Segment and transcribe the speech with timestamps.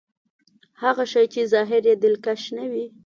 [0.81, 2.85] هغه شی چې ظاهر يې دلکش نه وي.